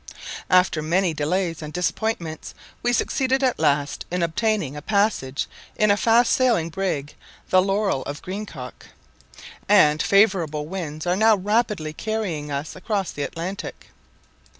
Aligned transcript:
After 0.49 0.81
many 0.81 1.13
delays 1.13 1.61
and 1.61 1.71
disappointments, 1.71 2.55
we 2.81 2.91
succeeded 2.91 3.43
at 3.43 3.59
last 3.59 4.03
in 4.09 4.23
obtaining 4.23 4.75
a 4.75 4.81
passage 4.81 5.45
in 5.75 5.91
a 5.91 5.95
fast 5.95 6.31
sailing 6.31 6.69
brig, 6.69 7.13
the 7.51 7.61
Laurel, 7.61 8.01
of 8.05 8.23
Greenock; 8.23 8.87
and 9.69 10.01
favourable 10.01 10.65
winds 10.65 11.05
are 11.05 11.15
now 11.15 11.35
rapidly 11.35 11.93
carrying 11.93 12.49
us 12.51 12.75
across 12.75 13.11
the 13.11 13.21
Atlantic. 13.21 13.89